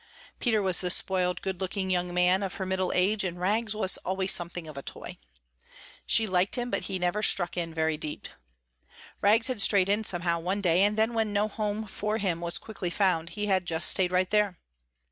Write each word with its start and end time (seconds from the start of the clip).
Peter 0.39 0.63
was 0.63 0.81
the 0.81 0.89
spoiled, 0.89 1.43
good 1.43 1.61
looking 1.61 1.91
young 1.91 2.11
man, 2.11 2.41
of 2.41 2.55
her 2.55 2.65
middle 2.65 2.91
age, 2.95 3.23
and 3.23 3.39
Rags 3.39 3.75
was 3.75 3.97
always 3.99 4.31
something 4.31 4.67
of 4.67 4.75
a 4.75 4.81
toy. 4.81 5.19
She 6.07 6.25
liked 6.25 6.57
him 6.57 6.71
but 6.71 6.85
he 6.85 6.97
never 6.97 7.21
struck 7.21 7.55
in 7.55 7.71
very 7.71 7.97
deep. 7.97 8.27
Rags 9.21 9.47
had 9.47 9.61
strayed 9.61 9.89
in 9.89 10.03
somehow 10.03 10.39
one 10.39 10.59
day 10.59 10.81
and 10.81 10.97
then 10.97 11.13
when 11.13 11.31
no 11.31 11.47
home 11.47 11.85
for 11.85 12.17
him 12.17 12.41
was 12.41 12.57
quickly 12.57 12.89
found, 12.89 13.29
he 13.37 13.45
had 13.45 13.67
just 13.67 13.89
stayed 13.89 14.11
right 14.11 14.31
there. 14.31 14.57